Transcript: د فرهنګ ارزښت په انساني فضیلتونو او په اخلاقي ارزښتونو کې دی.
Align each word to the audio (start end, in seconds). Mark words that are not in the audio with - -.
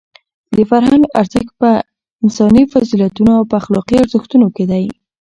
د 0.55 0.57
فرهنګ 0.69 1.03
ارزښت 1.19 1.51
په 1.61 1.71
انساني 2.23 2.63
فضیلتونو 2.73 3.31
او 3.39 3.43
په 3.49 3.55
اخلاقي 3.61 3.95
ارزښتونو 4.03 4.47
کې 4.55 4.65
دی. 4.71 4.83